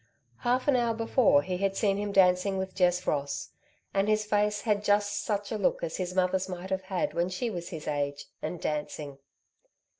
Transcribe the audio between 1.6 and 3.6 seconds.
seen him dancing with Jess Ross,